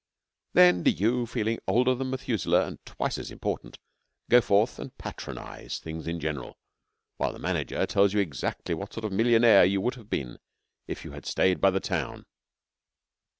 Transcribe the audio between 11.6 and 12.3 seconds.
by the town.'